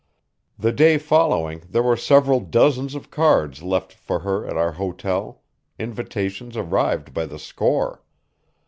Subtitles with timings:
[0.57, 5.43] The day following there were several dozens of cards left for her at our hotel;
[5.77, 8.01] invitations arrived by the score.